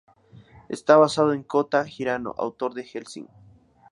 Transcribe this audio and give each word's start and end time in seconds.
Está 0.67 0.97
basado 0.97 1.31
en 1.31 1.45
Kōta 1.47 1.85
Hirano, 1.87 2.33
autor 2.39 2.73
de 2.73 2.81
Hellsing. 2.81 3.29